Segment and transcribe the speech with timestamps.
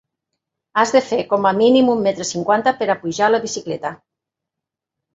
[0.83, 3.97] Has de fer com a mínim un metre cinquanta per pujar a la bicicleta.